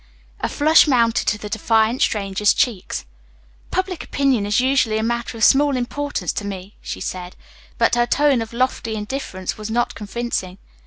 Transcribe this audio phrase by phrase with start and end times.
[0.39, 3.05] A flush mounted to the defiant stranger's cheeks.
[3.69, 7.35] "Public opinion is usually a matter of small importance to me," she said,
[7.77, 10.57] but her tone of lofty indifference was not convincing.